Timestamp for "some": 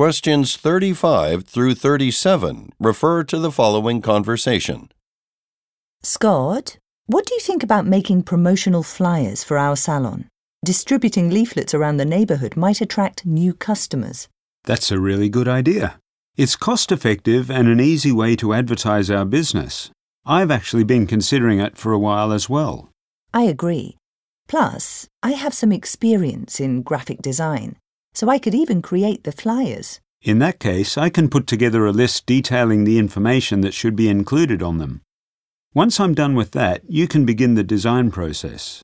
25.52-25.72